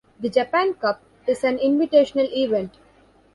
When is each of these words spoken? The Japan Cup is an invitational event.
The 0.19 0.29
Japan 0.29 0.73
Cup 0.73 1.03
is 1.27 1.43
an 1.43 1.59
invitational 1.59 2.35
event. 2.35 2.71